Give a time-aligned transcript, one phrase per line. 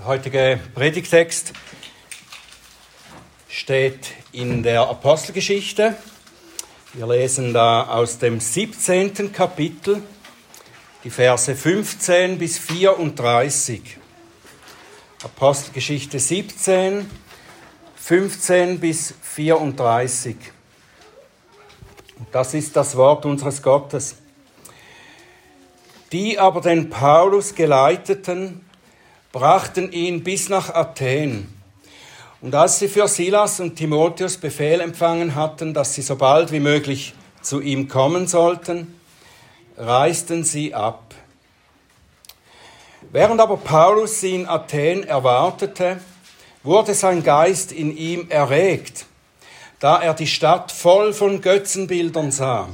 [0.00, 1.52] Der heutige Predigtext
[3.50, 5.94] steht in der Apostelgeschichte.
[6.94, 9.30] Wir lesen da aus dem 17.
[9.30, 10.02] Kapitel
[11.04, 13.98] die Verse 15 bis 34.
[15.22, 17.10] Apostelgeschichte 17,
[17.96, 20.34] 15 bis 34.
[22.18, 24.16] Und das ist das Wort unseres Gottes.
[26.10, 28.64] Die aber den Paulus geleiteten,
[29.32, 31.48] brachten ihn bis nach Athen.
[32.40, 36.60] Und als sie für Silas und Timotheus Befehl empfangen hatten, dass sie so bald wie
[36.60, 38.98] möglich zu ihm kommen sollten,
[39.76, 41.14] reisten sie ab.
[43.12, 46.00] Während aber Paulus sie in Athen erwartete,
[46.62, 49.06] wurde sein Geist in ihm erregt,
[49.78, 52.68] da er die Stadt voll von Götzenbildern sah.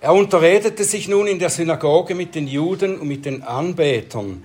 [0.00, 4.44] Er unterredete sich nun in der Synagoge mit den Juden und mit den Anbetern,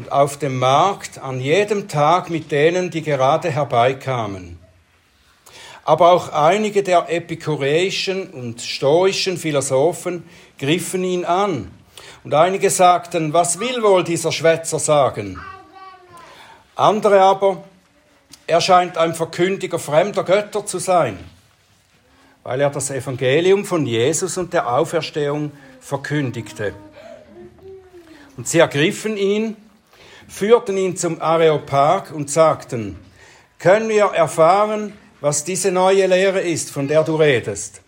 [0.00, 4.58] und auf dem Markt an jedem Tag mit denen, die gerade herbeikamen.
[5.84, 10.24] Aber auch einige der epikureischen und stoischen Philosophen
[10.58, 11.70] griffen ihn an.
[12.24, 15.38] Und einige sagten, was will wohl dieser Schwätzer sagen?
[16.76, 17.62] Andere aber,
[18.46, 21.18] er scheint ein Verkündiger fremder Götter zu sein,
[22.42, 26.72] weil er das Evangelium von Jesus und der Auferstehung verkündigte.
[28.38, 29.58] Und sie ergriffen ihn
[30.30, 32.96] führten ihn zum Areopag und sagten,
[33.58, 37.82] können wir erfahren, was diese neue Lehre ist, von der du redest?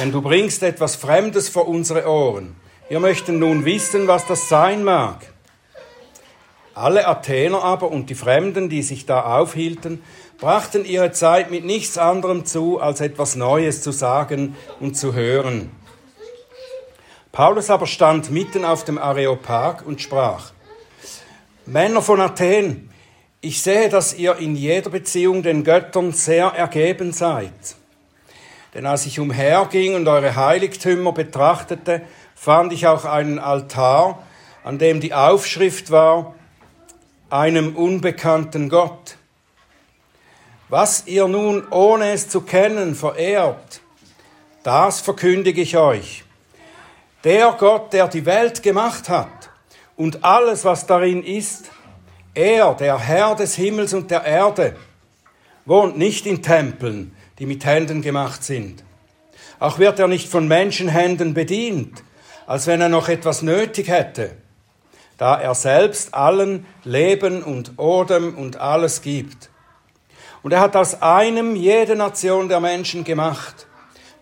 [0.00, 2.54] Denn du bringst etwas Fremdes vor unsere Ohren.
[2.88, 5.26] Wir möchten nun wissen, was das sein mag.
[6.74, 10.02] Alle Athener aber und die Fremden, die sich da aufhielten,
[10.38, 15.70] brachten ihre Zeit mit nichts anderem zu, als etwas Neues zu sagen und zu hören.
[17.32, 20.52] Paulus aber stand mitten auf dem Areopag und sprach,
[21.68, 22.88] Männer von Athen,
[23.42, 27.52] ich sehe, dass ihr in jeder Beziehung den Göttern sehr ergeben seid.
[28.72, 32.00] Denn als ich umherging und eure Heiligtümer betrachtete,
[32.34, 34.22] fand ich auch einen Altar,
[34.64, 36.34] an dem die Aufschrift war,
[37.28, 39.18] einem unbekannten Gott.
[40.70, 43.82] Was ihr nun, ohne es zu kennen, verehrt,
[44.62, 46.24] das verkündige ich euch.
[47.24, 49.37] Der Gott, der die Welt gemacht hat,
[49.98, 51.70] und alles, was darin ist,
[52.32, 54.76] er, der Herr des Himmels und der Erde,
[55.66, 58.84] wohnt nicht in Tempeln, die mit Händen gemacht sind.
[59.58, 62.04] Auch wird er nicht von Menschenhänden bedient,
[62.46, 64.36] als wenn er noch etwas nötig hätte,
[65.16, 69.50] da er selbst allen Leben und Odem und alles gibt.
[70.44, 73.66] Und er hat aus einem jede Nation der Menschen gemacht,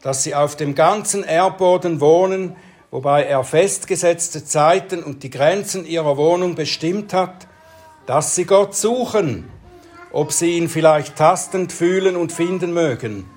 [0.00, 2.56] dass sie auf dem ganzen Erdboden wohnen,
[2.96, 7.46] wobei er festgesetzte Zeiten und die Grenzen ihrer Wohnung bestimmt hat,
[8.06, 9.50] dass sie Gott suchen,
[10.12, 13.28] ob sie ihn vielleicht tastend fühlen und finden mögen,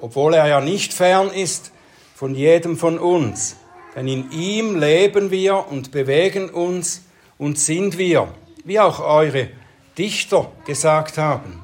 [0.00, 1.70] obwohl er ja nicht fern ist
[2.14, 3.56] von jedem von uns,
[3.94, 7.02] denn in ihm leben wir und bewegen uns
[7.36, 8.28] und sind wir,
[8.64, 9.50] wie auch eure
[9.98, 11.62] Dichter gesagt haben.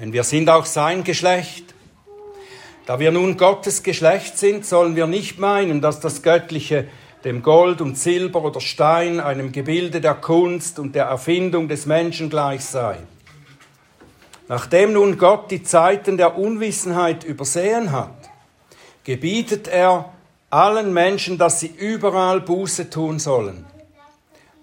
[0.00, 1.75] Denn wir sind auch sein Geschlecht
[2.86, 6.86] da wir nun Gottes Geschlecht sind, sollen wir nicht meinen, dass das Göttliche
[7.24, 12.30] dem Gold und Silber oder Stein, einem Gebilde der Kunst und der Erfindung des Menschen
[12.30, 12.98] gleich sei.
[14.48, 18.30] Nachdem nun Gott die Zeiten der Unwissenheit übersehen hat,
[19.02, 20.12] gebietet er
[20.50, 23.66] allen Menschen, dass sie überall Buße tun sollen,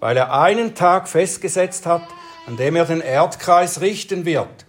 [0.00, 2.06] weil er einen Tag festgesetzt hat,
[2.46, 4.64] an dem er den Erdkreis richten wird,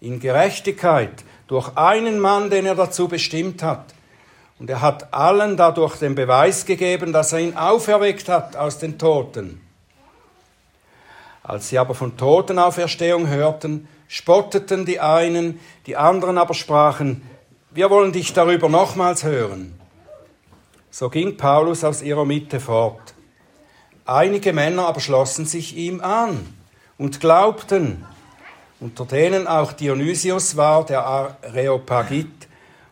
[0.00, 3.86] in Gerechtigkeit, durch einen Mann, den er dazu bestimmt hat.
[4.58, 8.98] Und er hat allen dadurch den Beweis gegeben, dass er ihn auferweckt hat aus den
[8.98, 9.60] Toten.
[11.42, 17.28] Als sie aber von Totenauferstehung hörten, spotteten die einen, die anderen aber sprachen,
[17.70, 19.78] wir wollen dich darüber nochmals hören.
[20.90, 23.14] So ging Paulus aus ihrer Mitte fort.
[24.04, 26.54] Einige Männer aber schlossen sich ihm an
[26.98, 28.04] und glaubten,
[28.82, 32.48] unter denen auch Dionysius war, der Areopagit,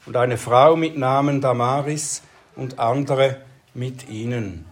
[0.06, 2.22] und eine Frau mit Namen Damaris
[2.54, 3.38] und andere
[3.74, 4.66] mit ihnen.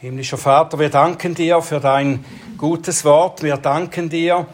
[0.00, 2.24] Himmlischer Vater, wir danken dir für dein
[2.56, 3.42] gutes Wort.
[3.42, 4.46] Wir danken dir,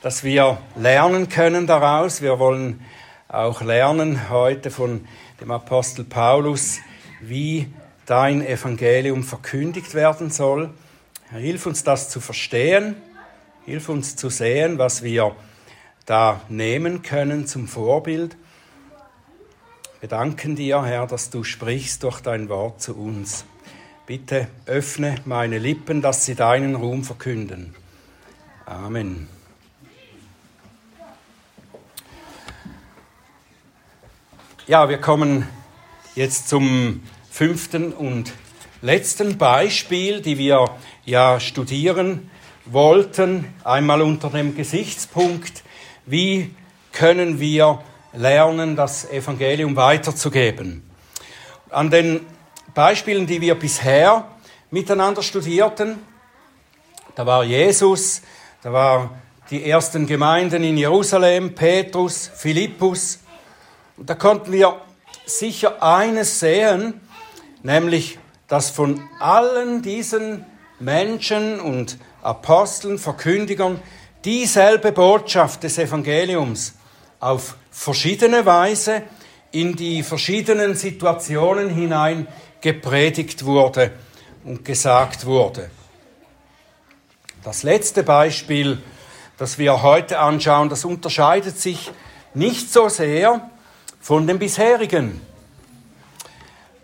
[0.00, 2.22] dass wir lernen können daraus.
[2.22, 2.80] Wir wollen
[3.28, 5.06] auch lernen heute von
[5.42, 6.78] dem Apostel Paulus,
[7.20, 7.70] wie
[8.06, 10.70] dein Evangelium verkündigt werden soll.
[11.30, 12.96] Hilf uns das zu verstehen
[13.66, 15.34] Hilf uns zu sehen, was wir
[16.04, 18.36] da nehmen können zum Vorbild.
[19.98, 23.44] Wir danken dir, Herr, dass du sprichst durch dein Wort zu uns.
[24.06, 27.74] Bitte öffne meine Lippen, dass sie deinen Ruhm verkünden.
[28.66, 29.26] Amen.
[34.68, 35.48] Ja, wir kommen
[36.14, 38.32] jetzt zum fünften und
[38.80, 40.70] letzten Beispiel, die wir
[41.04, 42.30] ja studieren
[42.66, 45.62] wollten, einmal unter dem Gesichtspunkt,
[46.04, 46.54] wie
[46.92, 47.80] können wir
[48.12, 50.82] lernen, das Evangelium weiterzugeben.
[51.70, 52.20] An den
[52.74, 54.26] Beispielen, die wir bisher
[54.70, 55.98] miteinander studierten,
[57.14, 58.22] da war Jesus,
[58.62, 59.10] da war
[59.50, 63.20] die ersten Gemeinden in Jerusalem, Petrus, Philippus,
[63.96, 64.80] und da konnten wir
[65.24, 67.00] sicher eines sehen,
[67.62, 68.18] nämlich,
[68.48, 70.44] dass von allen diesen
[70.78, 73.80] Menschen und Aposteln, Verkündigern
[74.24, 76.74] dieselbe Botschaft des Evangeliums
[77.20, 79.02] auf verschiedene Weise
[79.52, 82.26] in die verschiedenen Situationen hinein
[82.60, 83.92] gepredigt wurde
[84.44, 85.70] und gesagt wurde.
[87.44, 88.82] Das letzte Beispiel,
[89.38, 91.92] das wir heute anschauen, das unterscheidet sich
[92.34, 93.48] nicht so sehr
[94.00, 95.20] von dem bisherigen.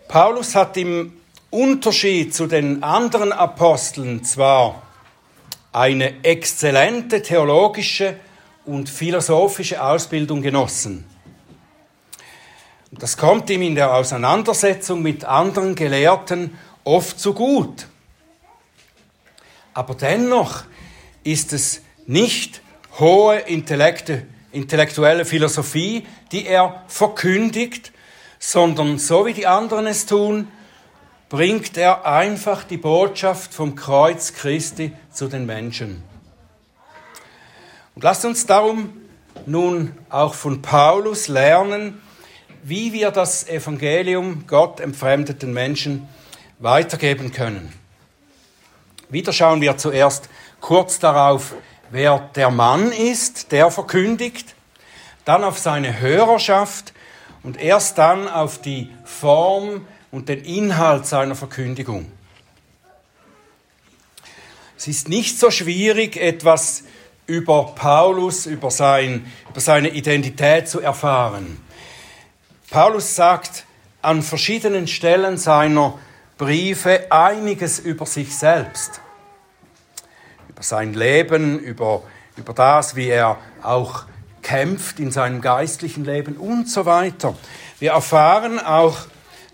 [0.07, 1.11] Paulus hat im
[1.49, 4.82] Unterschied zu den anderen Aposteln zwar
[5.73, 8.15] eine exzellente theologische
[8.65, 11.05] und philosophische Ausbildung genossen.
[12.91, 17.87] Das kommt ihm in der Auseinandersetzung mit anderen Gelehrten oft zu gut.
[19.73, 20.63] Aber dennoch
[21.23, 22.61] ist es nicht
[22.99, 27.91] hohe intellektuelle Philosophie, die er verkündigt,
[28.37, 30.47] sondern so wie die anderen es tun,
[31.33, 36.03] bringt er einfach die Botschaft vom Kreuz Christi zu den Menschen.
[37.95, 38.93] Und lasst uns darum
[39.47, 41.99] nun auch von Paulus lernen,
[42.61, 46.07] wie wir das Evangelium Gott entfremdeten Menschen
[46.59, 47.73] weitergeben können.
[49.09, 50.29] Wieder schauen wir zuerst
[50.61, 51.55] kurz darauf,
[51.89, 54.53] wer der Mann ist, der verkündigt,
[55.25, 56.93] dann auf seine Hörerschaft
[57.41, 62.05] und erst dann auf die Form und den Inhalt seiner Verkündigung.
[64.77, 66.83] Es ist nicht so schwierig, etwas
[67.25, 71.59] über Paulus, über, sein, über seine Identität zu erfahren.
[72.69, 73.65] Paulus sagt
[74.03, 75.97] an verschiedenen Stellen seiner
[76.37, 79.01] Briefe einiges über sich selbst
[80.49, 82.03] über sein Leben, über,
[82.37, 84.03] über das, wie er auch
[84.43, 87.35] kämpft in seinem geistlichen Leben und so weiter.
[87.79, 88.97] Wir erfahren auch,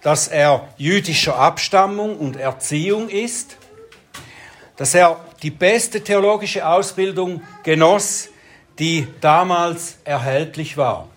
[0.02, 3.58] dass er jüdischer Abstammung und Erziehung ist,
[4.78, 8.30] dass er die beste theologische Ausbildung genoss,
[8.78, 11.10] die damals erhältlich war.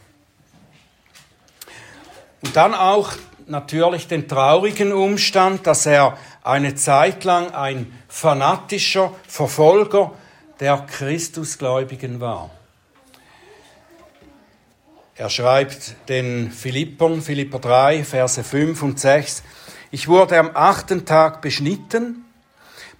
[2.43, 3.13] Und dann auch
[3.47, 10.13] natürlich den traurigen Umstand, dass er eine Zeit lang ein fanatischer Verfolger
[10.59, 12.51] der Christusgläubigen war.
[15.23, 19.45] Er schreibt den Philippern, Philipper 3, Verse 5 und 6,
[19.93, 22.25] ich wurde am achten Tag beschnitten,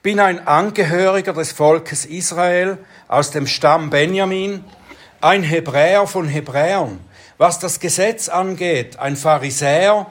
[0.05, 2.79] bin ein Angehöriger des Volkes Israel
[3.09, 4.63] aus dem Stamm Benjamin,
[5.21, 7.01] ein Hebräer von Hebräern,
[7.39, 10.07] was das Gesetz angeht, ein Pharisäer,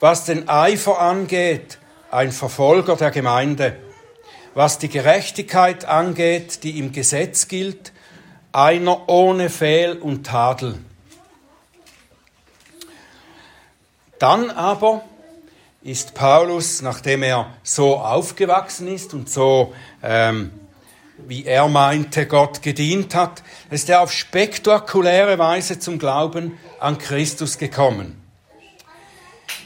[0.00, 1.78] was den Eifer angeht,
[2.10, 3.76] ein Verfolger der Gemeinde.
[4.54, 7.92] Was die Gerechtigkeit angeht, die im Gesetz gilt,
[8.50, 10.80] einer ohne Fehl und Tadel.
[14.20, 15.02] Dann aber
[15.82, 19.72] ist Paulus, nachdem er so aufgewachsen ist und so,
[20.02, 20.50] ähm,
[21.26, 27.56] wie er meinte, Gott gedient hat, ist er auf spektakuläre Weise zum Glauben an Christus
[27.56, 28.22] gekommen.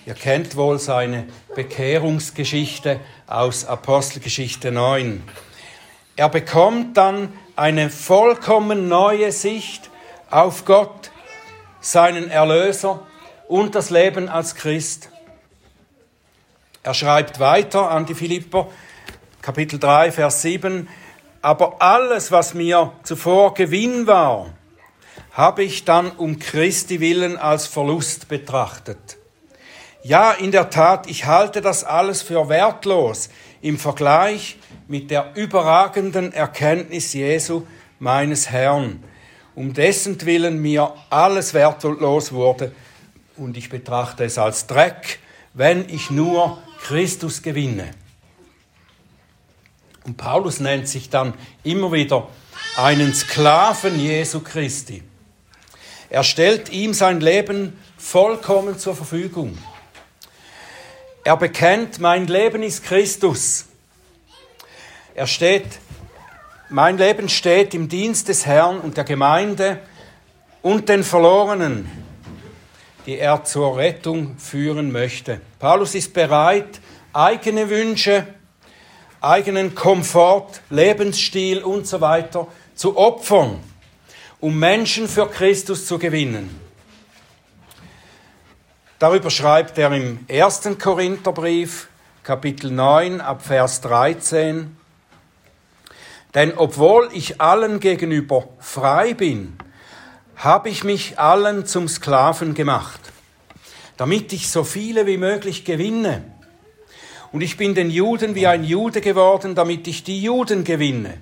[0.07, 5.21] Ihr kennt wohl seine Bekehrungsgeschichte aus Apostelgeschichte 9.
[6.15, 9.91] Er bekommt dann eine vollkommen neue Sicht
[10.31, 11.11] auf Gott,
[11.81, 13.05] seinen Erlöser
[13.49, 15.11] und das Leben als Christ.
[16.83, 18.69] Er schreibt weiter an die Philipper,
[19.43, 20.89] Kapitel 3, Vers 7,
[21.43, 24.51] aber alles, was mir zuvor Gewinn war,
[25.33, 29.19] habe ich dann um Christi willen als Verlust betrachtet.
[30.03, 33.31] Ja, in der Tat, ich halte das alles für wertlos
[33.63, 37.63] im Vergleich mit der überragenden Erkenntnis Jesu,
[37.99, 39.03] meines Herrn,
[39.55, 42.73] um dessen Willen mir alles wertlos wurde
[43.37, 45.19] und ich betrachte es als Dreck,
[45.53, 47.91] wenn ich nur Christus gewinne.
[50.05, 52.29] Und Paulus nennt sich dann immer wieder
[52.77, 55.03] einen Sklaven Jesu Christi.
[56.11, 59.57] Er stellt ihm sein Leben vollkommen zur Verfügung.
[61.25, 63.65] Er bekennt, mein Leben ist Christus.
[65.15, 65.79] Er steht,
[66.69, 69.81] mein Leben steht im Dienst des Herrn und der Gemeinde
[70.61, 72.04] und den Verlorenen,
[73.07, 75.41] die er zur Rettung führen möchte.
[75.59, 76.81] Paulus ist bereit,
[77.13, 78.27] eigene Wünsche,
[79.21, 83.61] eigenen Komfort, Lebensstil und so weiter zu opfern,
[84.41, 86.61] um Menschen für Christus zu gewinnen.
[88.99, 91.89] Darüber schreibt er im ersten Korintherbrief,
[92.23, 94.77] Kapitel 9, ab Vers 13.
[96.35, 99.59] Denn obwohl ich allen gegenüber frei bin,
[100.37, 103.01] habe ich mich allen zum Sklaven gemacht,
[103.97, 106.25] damit ich so viele wie möglich gewinne.
[107.33, 111.19] Und ich bin den Juden wie ein Jude geworden, damit ich die Juden gewinne.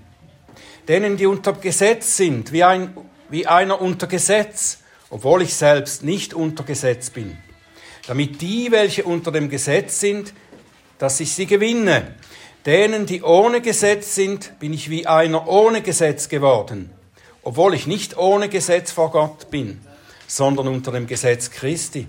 [0.89, 2.97] Denen, die unter Gesetz sind, wie, ein,
[3.31, 4.79] wie einer unter Gesetz,
[5.11, 7.39] obwohl ich selbst nicht unter Gesetz bin
[8.07, 10.33] damit die, welche unter dem Gesetz sind,
[10.99, 12.15] dass ich sie gewinne.
[12.67, 16.91] Denen, die ohne Gesetz sind, bin ich wie einer ohne Gesetz geworden,
[17.43, 19.81] obwohl ich nicht ohne Gesetz vor Gott bin,
[20.27, 22.09] sondern unter dem Gesetz Christi,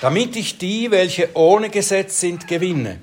[0.00, 2.98] damit ich die, welche ohne Gesetz sind, gewinne.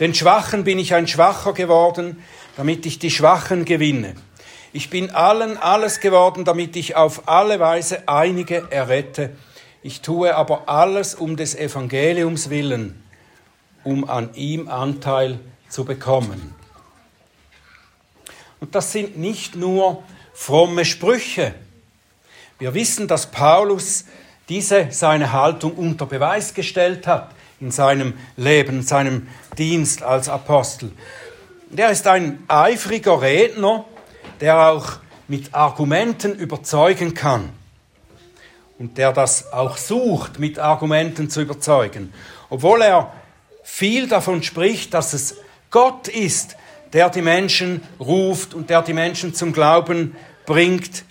[0.00, 2.22] Den Schwachen bin ich ein Schwacher geworden,
[2.56, 4.14] damit ich die Schwachen gewinne.
[4.72, 9.36] Ich bin allen alles geworden, damit ich auf alle Weise einige errette
[9.84, 13.02] ich tue aber alles um des Evangeliums willen,
[13.82, 16.54] um an ihm Anteil zu bekommen.
[18.60, 21.54] Und das sind nicht nur fromme Sprüche.
[22.58, 24.04] Wir wissen, dass Paulus
[24.48, 30.92] diese seine Haltung unter Beweis gestellt hat in seinem Leben, seinem Dienst als Apostel.
[31.70, 33.84] Der ist ein eifriger Redner,
[34.40, 34.94] der auch
[35.28, 37.50] mit Argumenten überzeugen kann
[38.78, 42.12] und der das auch sucht, mit Argumenten zu überzeugen.
[42.50, 43.12] Obwohl er
[43.62, 45.36] viel davon spricht, dass es
[45.70, 46.56] Gott ist,
[46.92, 51.04] der die Menschen ruft und der die Menschen zum Glauben bringt,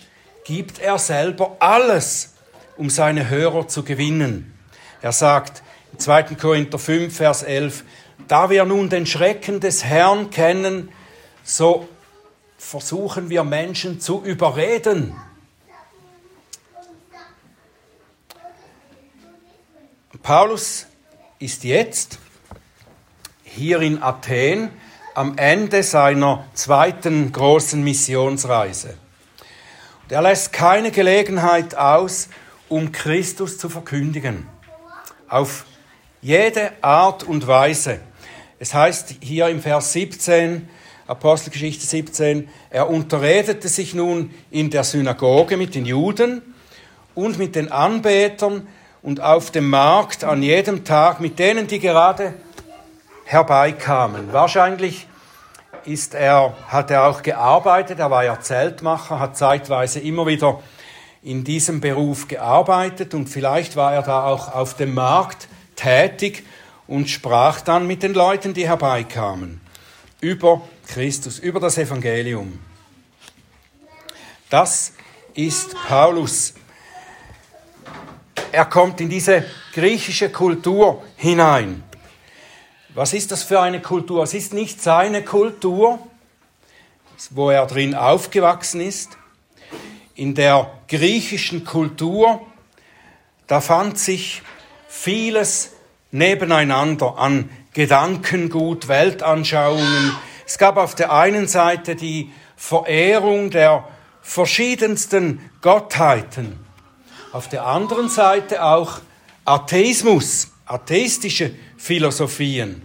[0.44, 2.34] gibt er selber alles,
[2.76, 4.54] um seine Hörer zu gewinnen.
[5.00, 5.62] Er sagt
[5.92, 6.22] in 2.
[6.34, 7.84] Korinther 5, Vers 11,
[8.28, 10.88] da wir nun den Schrecken des Herrn kennen,
[11.42, 11.88] so
[12.56, 15.14] versuchen wir Menschen zu überreden.
[20.22, 20.86] Paulus
[21.40, 22.20] ist jetzt
[23.42, 24.70] hier in Athen
[25.14, 28.94] am Ende seiner zweiten großen Missionsreise.
[30.04, 32.28] Und er lässt keine Gelegenheit aus,
[32.68, 34.46] um Christus zu verkündigen.
[35.28, 35.64] Auf
[36.20, 38.00] jede Art und Weise.
[38.58, 40.68] Es heißt hier im Vers 17,
[41.06, 46.42] Apostelgeschichte 17, er unterredete sich nun in der Synagoge mit den Juden
[47.14, 48.66] und mit den Anbetern
[49.02, 52.34] und auf dem Markt an jedem Tag mit denen, die gerade
[53.32, 54.32] herbeikamen.
[54.32, 55.06] Wahrscheinlich
[55.84, 60.60] ist er, hat er auch gearbeitet, er war ja Zeltmacher, hat zeitweise immer wieder
[61.22, 66.44] in diesem Beruf gearbeitet und vielleicht war er da auch auf dem Markt tätig
[66.86, 69.60] und sprach dann mit den Leuten, die herbeikamen,
[70.20, 72.58] über Christus, über das Evangelium.
[74.50, 74.92] Das
[75.34, 76.54] ist Paulus
[78.52, 81.82] er kommt in diese griechische Kultur hinein.
[82.94, 84.22] Was ist das für eine Kultur?
[84.22, 85.98] Es ist nicht seine Kultur,
[87.30, 89.16] wo er drin aufgewachsen ist.
[90.14, 92.42] In der griechischen Kultur,
[93.46, 94.42] da fand sich
[94.88, 95.72] vieles
[96.10, 100.12] nebeneinander an Gedankengut, Weltanschauungen.
[100.46, 103.88] Es gab auf der einen Seite die Verehrung der
[104.20, 106.62] verschiedensten Gottheiten
[107.32, 109.00] auf der anderen Seite auch
[109.46, 112.80] Atheismus, atheistische Philosophien.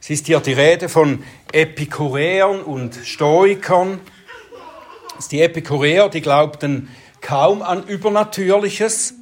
[0.00, 3.98] Es ist hier die Rede von Epikureern und Stoikern.
[5.32, 6.90] Die Epikureer, die glaubten
[7.20, 9.14] kaum an Übernatürliches.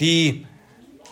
[0.00, 0.48] Die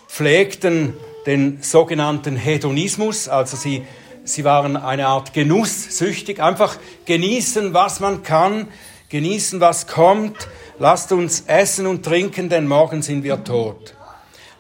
[0.09, 0.95] pflegten
[1.27, 3.85] den sogenannten Hedonismus, also sie,
[4.25, 8.67] sie waren eine Art genusssüchtig, einfach genießen, was man kann,
[9.11, 10.49] genießen, was kommt,
[10.81, 13.95] lasst uns essen und trinken, denn morgen sind wir tot.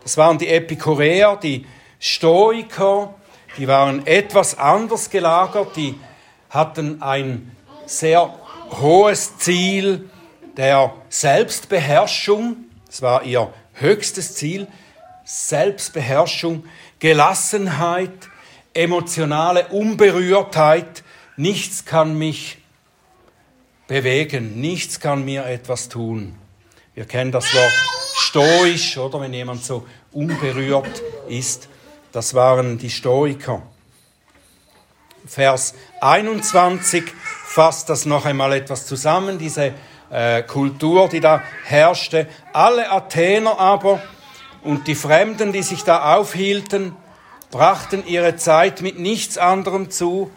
[0.05, 1.67] Das waren die Epikureer, die
[2.01, 3.15] Stoiker,
[3.57, 5.95] die waren etwas anders gelagert, die
[6.49, 7.55] hatten ein
[7.87, 8.35] sehr
[8.81, 10.11] hohes Ziel
[10.57, 14.67] der Selbstbeherrschung, das war ihr höchstes Ziel,
[15.25, 16.65] Selbstbeherrschung,
[16.99, 18.29] Gelassenheit,
[18.75, 21.05] emotionale Unberührtheit,
[21.37, 22.59] nichts kann mich
[23.91, 24.61] bewegen.
[24.61, 26.37] Nichts kann mir etwas tun.
[26.95, 27.73] Wir kennen das Wort
[28.15, 31.69] stoisch, oder wenn jemand so unberührt ist.
[32.13, 33.63] Das waren die Stoiker.
[35.27, 37.05] Vers 21
[37.45, 39.75] fasst das noch einmal etwas zusammen, diese
[40.11, 42.27] äh, Kultur, die da herrschte.
[42.53, 44.03] Alle Athener aber
[44.63, 46.95] und die Fremden, die sich da aufhielten,
[47.51, 50.31] brachten ihre Zeit mit nichts anderem zu,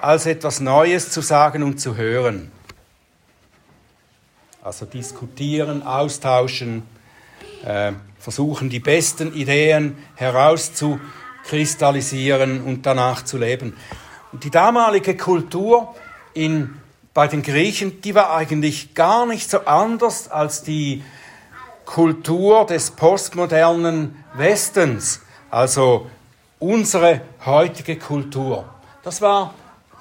[0.00, 2.50] als etwas Neues zu sagen und zu hören.
[4.62, 6.82] Also diskutieren, austauschen,
[7.64, 13.76] äh, versuchen die besten Ideen herauszukristallisieren und danach zu leben.
[14.30, 15.96] Und die damalige Kultur
[16.34, 16.76] in,
[17.14, 21.02] bei den Griechen, die war eigentlich gar nicht so anders als die
[21.86, 26.08] Kultur des postmodernen Westens, also
[26.60, 28.64] unsere heutige Kultur.
[29.02, 29.54] Das war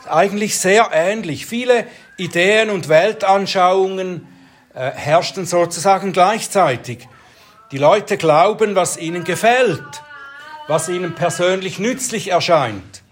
[0.07, 1.45] eigentlich sehr ähnlich.
[1.45, 4.27] Viele Ideen und Weltanschauungen
[4.73, 7.07] äh, herrschten sozusagen gleichzeitig.
[7.71, 10.01] Die Leute glauben, was ihnen gefällt,
[10.67, 13.03] was ihnen persönlich nützlich erscheint.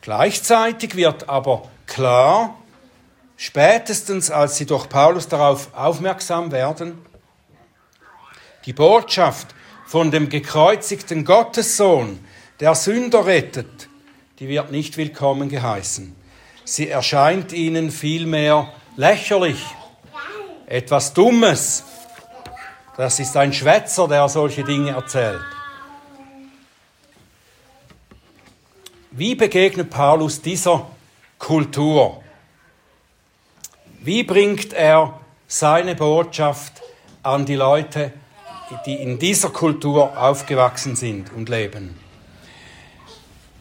[0.00, 2.56] Gleichzeitig wird aber klar,
[3.36, 6.98] spätestens als sie durch Paulus darauf aufmerksam werden,
[8.64, 9.54] die Botschaft
[9.86, 12.24] von dem gekreuzigten Gottessohn,
[12.60, 13.88] der Sünder rettet,
[14.38, 16.16] die wird nicht willkommen geheißen.
[16.64, 19.62] Sie erscheint ihnen vielmehr lächerlich,
[20.66, 21.84] etwas Dummes.
[22.96, 25.42] Das ist ein Schwätzer, der solche Dinge erzählt.
[29.10, 30.86] Wie begegnet Paulus dieser
[31.38, 32.22] Kultur?
[34.00, 36.82] Wie bringt er seine Botschaft
[37.22, 38.12] an die Leute,
[38.86, 41.98] die in dieser Kultur aufgewachsen sind und leben?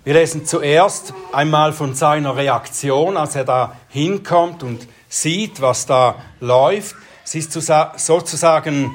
[0.03, 6.15] Wir lesen zuerst einmal von seiner Reaktion, als er da hinkommt und sieht, was da
[6.39, 6.95] läuft.
[7.23, 8.93] Es ist sozusagen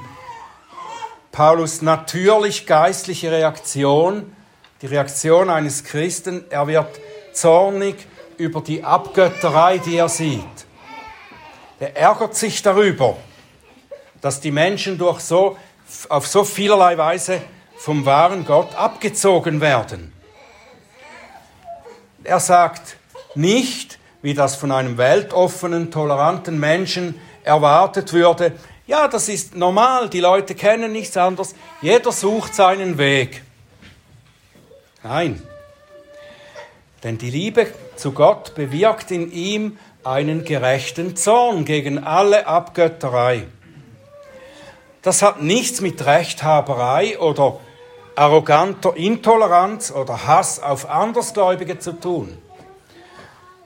[1.39, 4.35] Paulus natürlich geistliche Reaktion
[4.83, 6.99] die Reaktion eines Christen, er wird
[7.33, 7.95] zornig
[8.39, 10.43] über die Abgötterei, die er sieht.
[11.79, 13.19] Er ärgert sich darüber,
[14.21, 15.57] dass die Menschen durch so,
[16.09, 17.41] auf so vielerlei Weise
[17.77, 20.13] vom wahren Gott abgezogen werden.
[22.25, 22.97] Er sagt
[23.37, 28.55] nicht, wie das von einem weltoffenen, toleranten Menschen erwartet würde,
[28.89, 33.43] ja, das ist normal, die Leute kennen nichts anderes, jeder sucht seinen Weg.
[35.03, 35.43] Nein.
[37.05, 43.47] Denn die Liebe zu Gott bewirkt in ihm einen gerechten Zorn gegen alle Abgötterei.
[45.03, 47.61] Das hat nichts mit Rechthaberei oder
[48.17, 52.39] arroganter Intoleranz oder Hass auf Andersgläubige zu tun.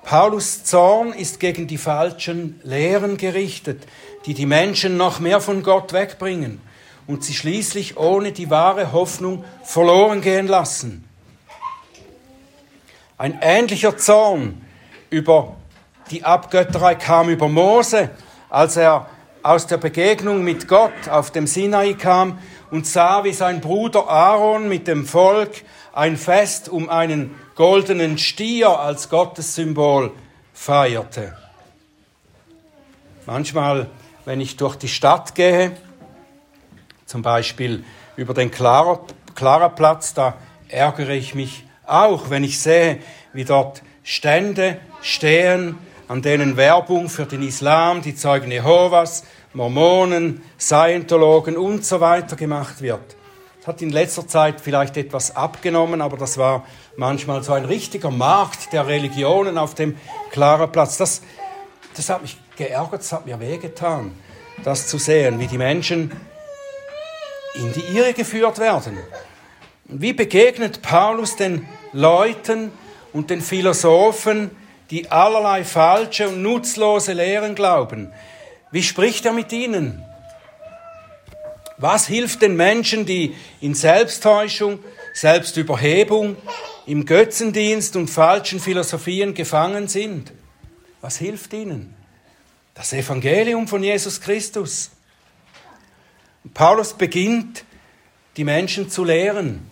[0.04, 3.86] Paulus Zorn ist gegen die falschen Lehren gerichtet,
[4.26, 6.60] die die Menschen noch mehr von Gott wegbringen
[7.06, 11.04] und sie schließlich ohne die wahre Hoffnung verloren gehen lassen.
[13.16, 14.60] Ein ähnlicher Zorn
[15.10, 15.56] über
[16.10, 18.10] die Abgötterei kam über Mose,
[18.50, 19.08] als er
[19.42, 22.38] aus der Begegnung mit Gott auf dem Sinai kam
[22.70, 25.50] und sah, wie sein Bruder Aaron mit dem Volk
[25.92, 30.12] ein Fest um einen goldenen Stier als Gottessymbol
[30.52, 31.36] feierte.
[33.26, 33.88] Manchmal,
[34.24, 35.72] wenn ich durch die Stadt gehe,
[37.06, 37.84] zum Beispiel
[38.16, 40.34] über den Klarerplatz, da
[40.68, 42.98] ärgere ich mich auch wenn ich sehe,
[43.32, 45.78] wie dort Stände stehen,
[46.08, 52.82] an denen Werbung für den Islam, die Zeugen Jehovas, Mormonen, Scientologen und so weiter gemacht
[52.82, 53.16] wird.
[53.62, 58.10] Es hat in letzter Zeit vielleicht etwas abgenommen, aber das war manchmal so ein richtiger
[58.10, 59.96] Markt der Religionen auf dem
[60.32, 60.96] klaren Platz.
[60.96, 61.22] Das,
[61.94, 64.16] das hat mich geärgert, das hat mir wehgetan,
[64.64, 66.10] das zu sehen, wie die Menschen
[67.54, 68.98] in die Irre geführt werden.
[69.84, 72.72] Wie begegnet Paulus den Leuten
[73.12, 74.50] und den Philosophen,
[74.90, 78.12] die allerlei falsche und nutzlose Lehren glauben?
[78.72, 80.04] Wie spricht er mit ihnen?
[81.82, 84.78] Was hilft den Menschen, die in Selbsttäuschung,
[85.14, 86.36] Selbstüberhebung,
[86.86, 90.32] im Götzendienst und falschen Philosophien gefangen sind?
[91.00, 91.92] Was hilft ihnen?
[92.74, 94.92] Das Evangelium von Jesus Christus.
[96.54, 97.64] Paulus beginnt,
[98.36, 99.68] die Menschen zu lehren.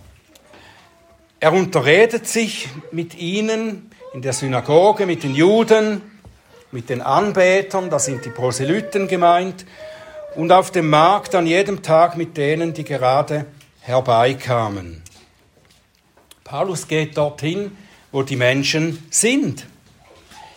[1.38, 6.02] Er unterredet sich mit ihnen in der Synagoge, mit den Juden,
[6.72, 9.64] mit den Anbetern, da sind die Proselyten gemeint,
[10.34, 13.46] und auf dem Markt an jedem Tag mit denen, die gerade
[13.80, 15.02] herbeikamen.
[16.44, 17.76] Paulus geht dorthin,
[18.12, 19.66] wo die Menschen sind.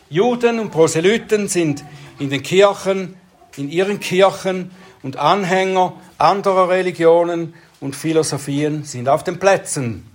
[0.09, 1.83] Juden und Proselyten sind
[2.19, 3.15] in den Kirchen,
[3.57, 10.07] in ihren Kirchen und Anhänger anderer Religionen und Philosophien sind auf den Plätzen.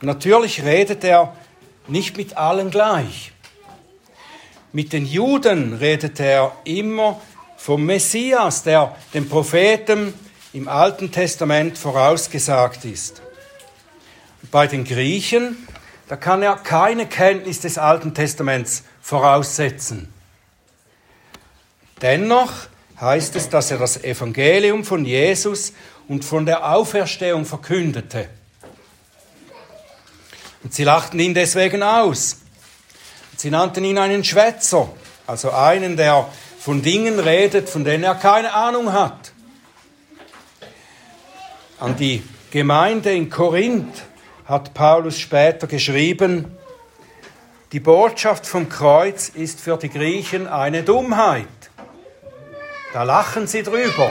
[0.00, 1.34] natürlich redet er
[1.88, 3.32] nicht mit allen gleich.
[4.72, 7.20] Mit den Juden redet er immer
[7.66, 10.14] vom Messias, der dem Propheten
[10.52, 13.22] im Alten Testament vorausgesagt ist.
[14.52, 15.66] Bei den Griechen,
[16.06, 20.14] da kann er keine Kenntnis des Alten Testaments voraussetzen.
[22.00, 22.52] Dennoch
[23.00, 25.72] heißt es, dass er das Evangelium von Jesus
[26.06, 28.28] und von der Auferstehung verkündete.
[30.62, 32.36] Und sie lachten ihn deswegen aus.
[33.36, 34.88] Sie nannten ihn einen Schwätzer,
[35.26, 36.28] also einen, der
[36.66, 39.30] von Dingen redet, von denen er keine Ahnung hat.
[41.78, 44.02] An die Gemeinde in Korinth
[44.46, 46.58] hat Paulus später geschrieben,
[47.70, 51.46] die Botschaft vom Kreuz ist für die Griechen eine Dummheit.
[52.92, 54.10] Da lachen sie drüber.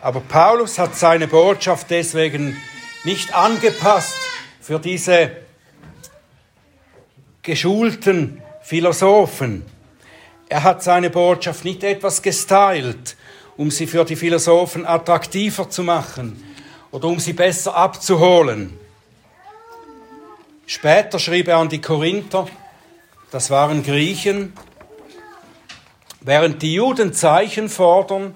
[0.00, 2.56] Aber Paulus hat seine Botschaft deswegen
[3.04, 4.16] nicht angepasst
[4.62, 5.32] für diese
[7.42, 9.73] geschulten Philosophen.
[10.54, 13.16] Er hat seine Botschaft nicht etwas gestylt,
[13.56, 16.40] um sie für die Philosophen attraktiver zu machen
[16.92, 18.78] oder um sie besser abzuholen.
[20.64, 22.46] Später schrieb er an die Korinther,
[23.32, 24.52] das waren Griechen,
[26.20, 28.32] während die Juden Zeichen fordern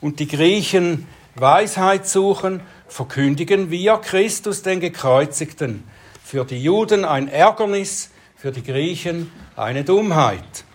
[0.00, 5.82] und die Griechen Weisheit suchen, verkündigen wir Christus den Gekreuzigten.
[6.22, 10.65] Für die Juden ein Ärgernis, für die Griechen eine Dummheit.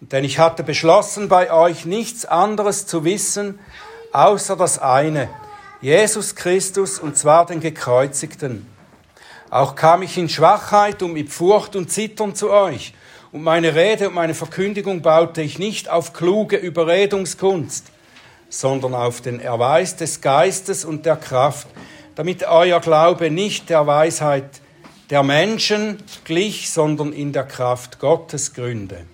[0.00, 3.58] Denn ich hatte beschlossen, bei euch nichts anderes zu wissen,
[4.12, 5.28] außer das eine,
[5.82, 8.66] Jesus Christus, und zwar den Gekreuzigten.
[9.50, 12.94] Auch kam ich in Schwachheit und mit Furcht und Zittern zu euch.
[13.32, 17.86] Und meine Rede und meine Verkündigung baute ich nicht auf kluge Überredungskunst,
[18.48, 21.68] sondern auf den Erweis des Geistes und der Kraft,
[22.14, 24.60] damit euer Glaube nicht der Weisheit
[25.10, 29.04] der Menschen glich, sondern in der Kraft Gottes gründe.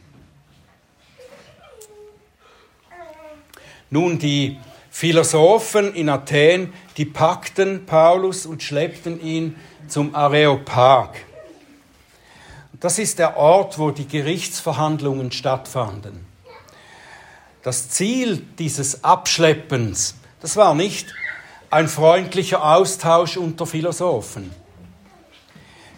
[3.90, 4.58] Nun, die
[4.90, 9.56] Philosophen in Athen, die packten Paulus und schleppten ihn
[9.88, 11.10] zum Areopag.
[12.80, 16.26] Das ist der Ort, wo die Gerichtsverhandlungen stattfanden.
[17.62, 21.12] Das Ziel dieses Abschleppens, das war nicht
[21.70, 24.50] ein freundlicher Austausch unter Philosophen.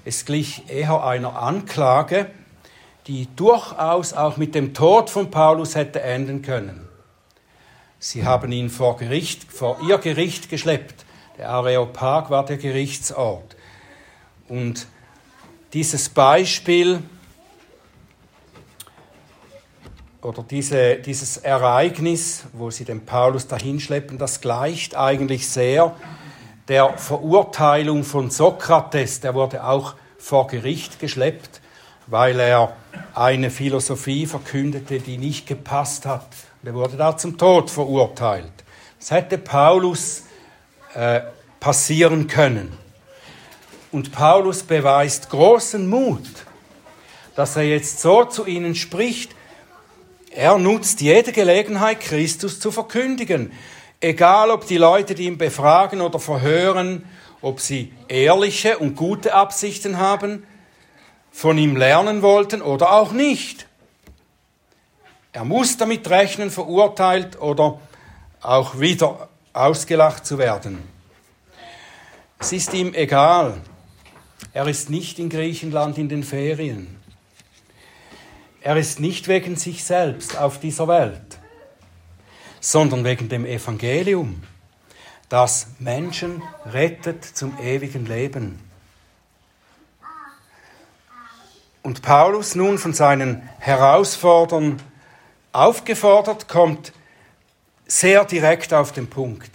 [0.05, 2.31] Es glich eher einer Anklage,
[3.07, 6.88] die durchaus auch mit dem Tod von Paulus hätte enden können.
[8.01, 11.05] Sie haben ihn vor, Gericht, vor ihr Gericht geschleppt.
[11.37, 13.57] Der Areopag war der Gerichtsort.
[14.49, 14.87] Und
[15.73, 17.03] dieses Beispiel
[20.23, 25.95] oder diese, dieses Ereignis, wo sie den Paulus dahinschleppen, das gleicht eigentlich sehr
[26.69, 29.21] der Verurteilung von Sokrates.
[29.21, 31.61] Der wurde auch vor Gericht geschleppt,
[32.11, 32.77] weil er
[33.15, 36.27] eine Philosophie verkündete, die nicht gepasst hat
[36.63, 38.53] und er wurde da zum Tod verurteilt.
[38.99, 40.25] Das hätte Paulus
[40.95, 41.21] äh,
[41.61, 42.77] passieren können.
[43.93, 46.27] Und Paulus beweist großen Mut,
[47.37, 49.35] dass er jetzt so zu ihnen spricht.
[50.31, 53.53] Er nutzt jede Gelegenheit, Christus zu verkündigen.
[54.01, 57.05] Egal, ob die Leute, die ihn befragen oder verhören,
[57.41, 60.45] ob sie ehrliche und gute Absichten haben,
[61.39, 63.69] von ihm lernen wollten oder auch nicht.
[65.31, 67.81] Er muss damit rechnen, verurteilt oder
[68.41, 70.81] auch wieder ausgelacht zu werden.
[72.41, 73.61] Es ist ihm egal.
[74.53, 76.99] Er ist nicht in Griechenland in den Ferien.
[78.61, 81.39] Er ist nicht wegen sich selbst auf dieser Welt,
[82.59, 84.43] sondern wegen dem Evangelium,
[85.29, 88.68] das Menschen rettet zum ewigen Leben.
[91.89, 94.77] Und Paulus nun von seinen Herausforderungen
[95.53, 96.93] aufgefordert, kommt
[97.87, 99.51] sehr direkt auf den Punkt.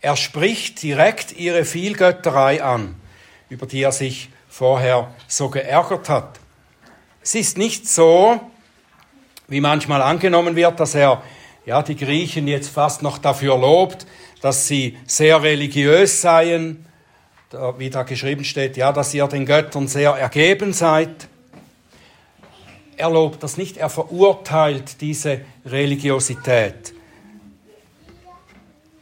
[0.00, 2.94] Er spricht direkt ihre Vielgötterei an,
[3.50, 6.40] über die er sich vorher so geärgert hat.
[7.22, 8.40] Es ist nicht so,
[9.46, 11.22] wie manchmal angenommen wird, dass er
[11.66, 14.06] ja, die Griechen jetzt fast noch dafür lobt,
[14.40, 16.86] dass sie sehr religiös seien,
[17.78, 21.28] wie da geschrieben steht, ja, dass ihr den Göttern sehr ergeben seid
[23.00, 26.94] er lobt das nicht, er verurteilt diese Religiosität.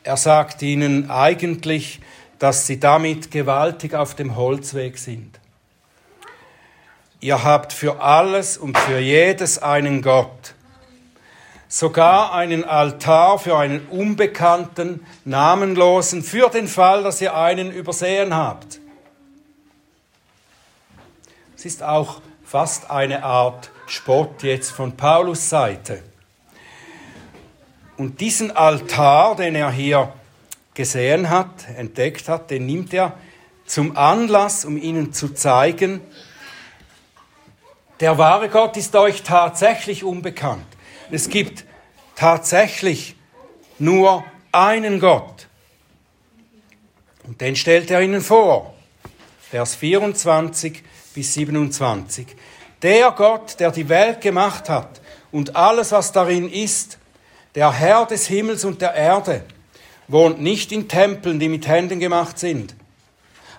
[0.04, 2.00] Er sagt ihnen eigentlich,
[2.38, 5.38] dass sie damit gewaltig auf dem Holzweg sind.
[7.20, 10.54] Ihr habt für alles und für jedes einen Gott.
[11.68, 18.80] Sogar einen Altar für einen unbekannten, namenlosen, für den Fall, dass ihr einen übersehen habt.
[21.56, 26.02] Es ist auch fast eine Art Spott jetzt von Paulus Seite.
[27.96, 30.12] Und diesen Altar, den er hier
[30.74, 33.14] gesehen hat, entdeckt hat, den nimmt er
[33.66, 36.00] zum Anlass, um ihnen zu zeigen,
[38.00, 40.67] der wahre Gott ist euch tatsächlich unbekannt.
[41.10, 41.64] Es gibt
[42.16, 43.16] tatsächlich
[43.78, 45.48] nur einen Gott.
[47.26, 48.74] Und den stellt er ihnen vor.
[49.50, 50.82] Vers 24
[51.14, 52.26] bis 27.
[52.82, 55.00] Der Gott, der die Welt gemacht hat
[55.32, 56.98] und alles, was darin ist,
[57.54, 59.44] der Herr des Himmels und der Erde,
[60.06, 62.74] wohnt nicht in Tempeln, die mit Händen gemacht sind.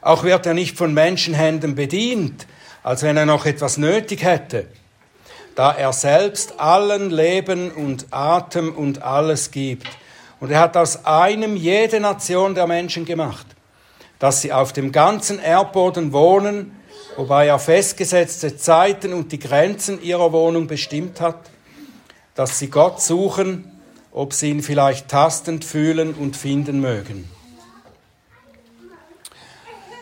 [0.02, 2.48] Auch wird er nicht von Menschenhänden bedient,
[2.84, 4.68] als wenn er noch etwas nötig hätte,
[5.60, 9.90] da er selbst allen Leben und Atem und alles gibt.
[10.40, 13.46] Und er hat aus einem jede Nation der Menschen gemacht,
[14.20, 16.80] dass sie auf dem ganzen Erdboden wohnen,
[17.18, 21.50] wobei er festgesetzte Zeiten und die Grenzen ihrer Wohnung bestimmt hat,
[22.36, 23.70] dass sie Gott suchen,
[24.14, 27.30] ob sie ihn vielleicht tastend fühlen und finden mögen.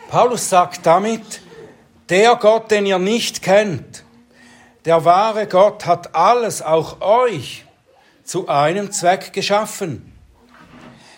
[0.08, 1.40] Paulus sagt damit,
[2.10, 4.04] der Gott, den ihr nicht kennt,
[4.84, 7.64] der wahre Gott hat alles, auch euch,
[8.24, 10.12] zu einem Zweck geschaffen.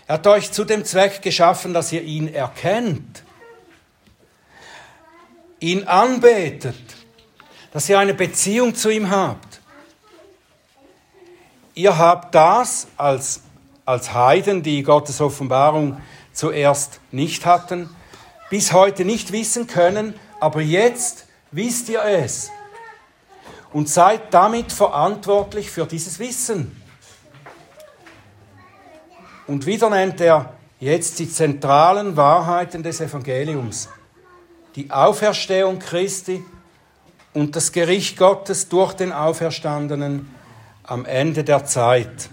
[0.07, 3.23] Er hat euch zu dem Zweck geschaffen, dass ihr ihn erkennt,
[5.59, 6.75] ihn anbetet,
[7.73, 9.61] dass ihr eine Beziehung zu ihm habt.
[11.75, 13.42] Ihr habt das als,
[13.85, 16.01] als Heiden, die Gottes Offenbarung
[16.33, 17.88] zuerst nicht hatten,
[18.51, 22.51] bis heute nicht wissen können, aber jetzt wisst ihr es
[23.72, 26.76] und seid damit verantwortlich für dieses Wissen.
[29.46, 33.88] Und wieder nennt er jetzt die zentralen Wahrheiten des Evangeliums.
[34.76, 36.44] Die Auferstehung Christi
[37.35, 40.35] und das Gericht Gottes durch den Auferstandenen
[40.85, 42.30] am Ende der Zeit.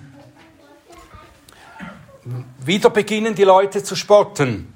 [2.59, 4.73] Wieder beginnen die Leute zu spotten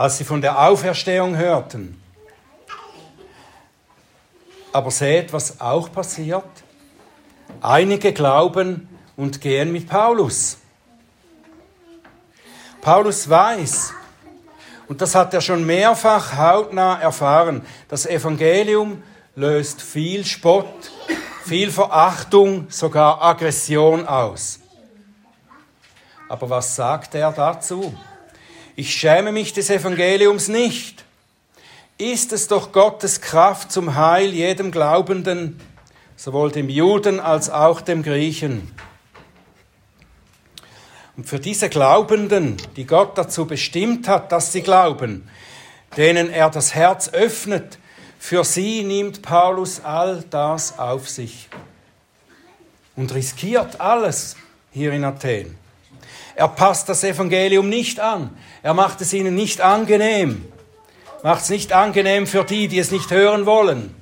[0.00, 1.99] als sie von der Auferstehung hörten.
[4.72, 6.44] Aber seht, was auch passiert.
[7.60, 10.58] Einige glauben und gehen mit Paulus.
[12.80, 13.92] Paulus weiß,
[14.88, 19.02] und das hat er schon mehrfach hautnah erfahren, das Evangelium
[19.36, 20.90] löst viel Spott,
[21.44, 24.60] viel Verachtung, sogar Aggression aus.
[26.28, 27.94] Aber was sagt er dazu?
[28.76, 31.04] Ich schäme mich des Evangeliums nicht.
[32.00, 35.60] Ist es doch Gottes Kraft zum Heil jedem Glaubenden,
[36.16, 38.74] sowohl dem Juden als auch dem Griechen.
[41.18, 45.28] Und für diese Glaubenden, die Gott dazu bestimmt hat, dass sie glauben,
[45.98, 47.78] denen er das Herz öffnet,
[48.18, 51.50] für sie nimmt Paulus all das auf sich
[52.96, 54.36] und riskiert alles
[54.72, 55.54] hier in Athen.
[56.34, 58.30] Er passt das Evangelium nicht an.
[58.62, 60.50] Er macht es ihnen nicht angenehm.
[61.22, 63.94] Macht es nicht angenehm für die, die es nicht hören wollen.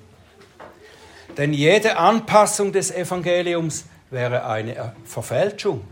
[1.37, 5.85] Denn jede Anpassung des Evangeliums wäre eine Verfälschung.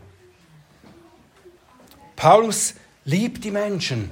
[2.14, 4.10] Paulus liebt die Menschen,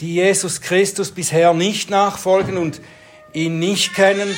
[0.00, 2.80] die Jesus Christus bisher nicht nachfolgen und
[3.32, 4.28] ihn nicht kennen.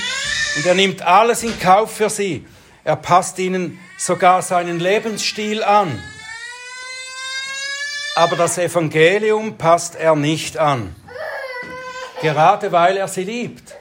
[0.56, 2.46] Und er nimmt alles in Kauf für sie.
[2.84, 5.98] Er passt ihnen sogar seinen Lebensstil an
[8.18, 10.92] aber das Evangelium passt er nicht an,
[12.20, 13.76] gerade weil er sie liebt.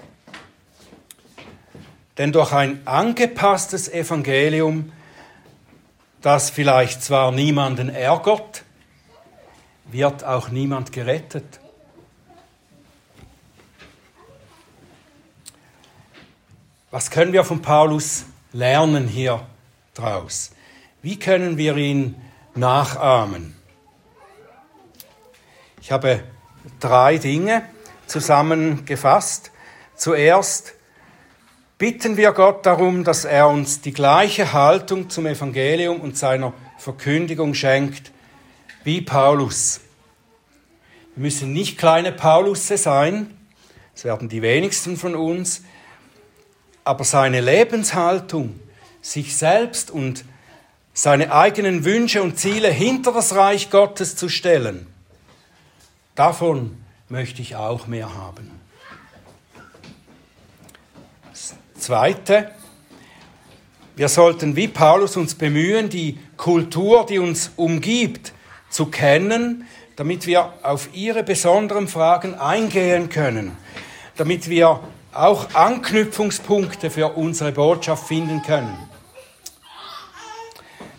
[2.18, 4.92] Denn durch ein angepasstes Evangelium,
[6.22, 8.64] das vielleicht zwar niemanden ärgert,
[9.86, 11.60] wird auch niemand gerettet.
[16.90, 19.46] Was können wir von Paulus lernen hier
[19.94, 20.52] draus?
[21.02, 22.16] Wie können wir ihn
[22.56, 23.56] nachahmen?
[25.82, 26.24] Ich habe
[26.80, 27.64] drei Dinge
[28.08, 29.52] zusammengefasst.
[29.96, 30.74] Zuerst
[31.78, 37.54] bitten wir Gott darum, dass er uns die gleiche Haltung zum Evangelium und seiner Verkündigung
[37.54, 38.12] schenkt
[38.84, 39.82] wie Paulus.
[41.16, 43.36] Wir müssen nicht kleine Paulusse sein,
[43.94, 45.64] das werden die wenigsten von uns,
[46.84, 48.60] aber seine Lebenshaltung,
[49.02, 50.24] sich selbst und
[50.94, 54.88] seine eigenen Wünsche und Ziele hinter das Reich Gottes zu stellen,
[56.18, 56.76] Davon
[57.10, 58.52] möchte ich auch mehr haben.
[61.32, 62.52] Das Zweite,
[63.98, 68.32] Wir sollten wie Paulus uns bemühen, die Kultur, die uns umgibt,
[68.70, 73.58] zu kennen, damit wir auf ihre besonderen Fragen eingehen können,
[74.16, 74.82] damit wir
[75.14, 78.78] auch Anknüpfungspunkte für unsere Botschaft finden können.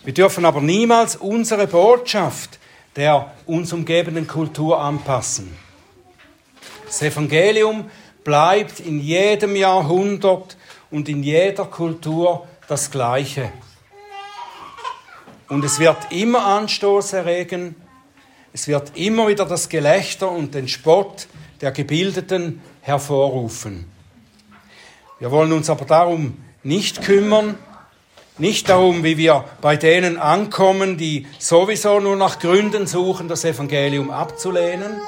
[0.03, 2.59] Wir dürfen aber niemals unsere Botschaft
[2.97, 5.57] der uns umgebenden Kultur anpassen.
[6.89, 7.91] Das Evangelium
[8.25, 10.57] bleibt in jedem Jahrhundert
[10.91, 13.53] und in jeder Kultur das Gleiche.
[15.49, 17.75] Und es wird immer Anstoß erregen,
[18.55, 21.29] es wird immer wieder das Gelächter und den Spott
[21.61, 23.85] der Gebildeten hervorrufen.
[25.19, 27.57] Wir wollen uns aber darum nicht kümmern,
[28.39, 34.11] nicht darum, wie wir bei denen ankommen, die sowieso nur nach Gründen suchen, das Evangelium
[34.11, 35.03] abzulehnen.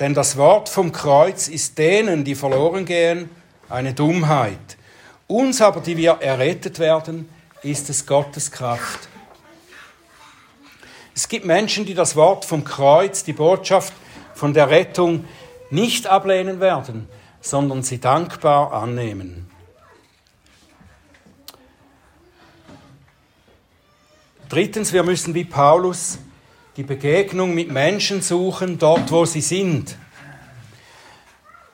[0.00, 3.30] Denn das Wort vom Kreuz ist denen, die verloren gehen,
[3.68, 4.76] eine Dummheit.
[5.26, 7.28] Uns aber, die wir errettet werden,
[7.62, 9.08] ist es Gottes Kraft.
[11.14, 13.92] Es gibt Menschen, die das Wort vom Kreuz, die Botschaft
[14.34, 15.24] von der Rettung
[15.70, 17.08] nicht ablehnen werden,
[17.40, 19.50] sondern sie dankbar annehmen.
[24.48, 26.18] Drittens, wir müssen wie Paulus
[26.78, 29.96] die Begegnung mit Menschen suchen, dort wo sie sind.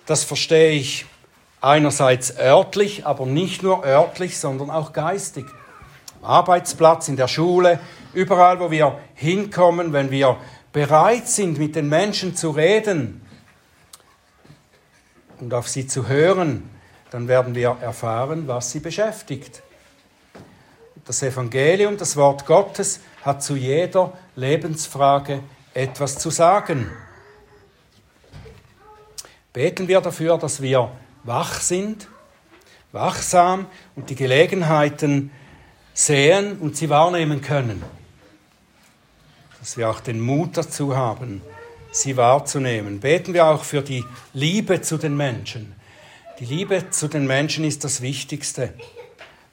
[0.06, 1.04] Das verstehe ich
[1.60, 5.44] einerseits örtlich, aber nicht nur örtlich, sondern auch geistig.
[6.22, 7.80] Am Arbeitsplatz, in der Schule,
[8.14, 10.38] überall, wo wir hinkommen, wenn wir
[10.72, 13.20] bereit sind, mit den Menschen zu reden
[15.38, 16.70] und auf sie zu hören,
[17.10, 19.62] dann werden wir erfahren, was sie beschäftigt.
[21.04, 25.40] Das Evangelium, das Wort Gottes, hat zu jeder Lebensfrage
[25.72, 26.90] etwas zu sagen.
[29.52, 30.90] Beten wir dafür, dass wir
[31.22, 32.08] wach sind,
[32.92, 35.30] wachsam und die Gelegenheiten
[35.94, 37.82] sehen und sie wahrnehmen können.
[39.58, 41.40] Dass wir auch den Mut dazu haben,
[41.92, 43.00] sie wahrzunehmen.
[43.00, 45.74] Beten wir auch für die Liebe zu den Menschen.
[46.40, 48.74] Die Liebe zu den Menschen ist das Wichtigste.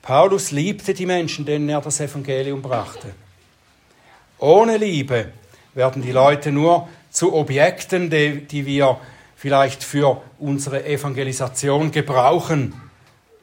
[0.02, 3.14] Paulus liebte die Menschen, denen er das Evangelium brachte.
[4.42, 5.32] Ohne Liebe
[5.76, 9.00] werden die Leute nur zu Objekten, die, die wir
[9.36, 12.74] vielleicht für unsere Evangelisation gebrauchen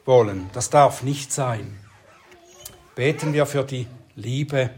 [0.05, 0.49] wollen.
[0.53, 1.79] Das darf nicht sein.
[2.95, 4.71] Beten wir für die Liebe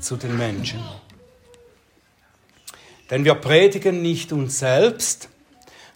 [0.00, 0.82] zu den Menschen.
[3.10, 5.28] Denn wir predigen nicht uns selbst,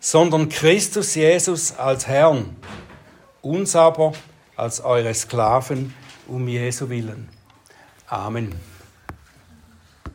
[0.00, 2.56] sondern Christus Jesus als Herrn,
[3.40, 4.12] uns aber
[4.54, 5.94] als eure Sklaven
[6.28, 7.30] um Jesu willen.
[8.06, 8.75] Amen.